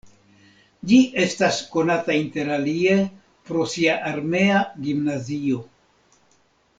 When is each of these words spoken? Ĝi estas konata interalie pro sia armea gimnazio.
Ĝi 0.91 0.97
estas 1.25 1.59
konata 1.75 2.15
interalie 2.21 2.95
pro 3.49 3.67
sia 3.77 3.99
armea 4.13 4.63
gimnazio. 4.87 5.61